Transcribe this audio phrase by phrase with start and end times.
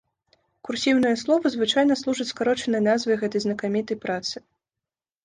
[0.67, 4.35] Курсіўныя словы звычайна служаць скарочанай назвай гэтай знакамітай працы.